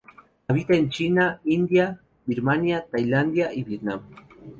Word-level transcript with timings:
Habita 0.47 0.73
en 0.73 0.89
China, 0.89 1.39
India, 1.43 2.01
Birmania, 2.25 2.83
Tailandia 2.89 3.53
y 3.53 3.63
Vietnam. 3.63 4.01